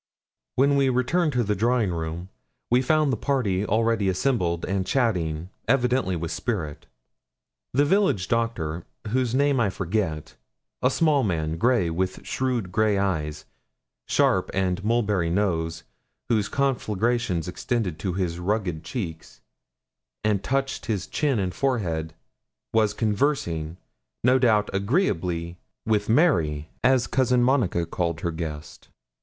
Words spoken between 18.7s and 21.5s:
cheeks, and touched his chin